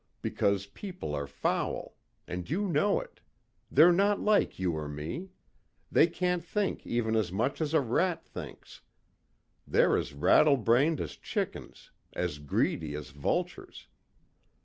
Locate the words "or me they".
4.75-6.07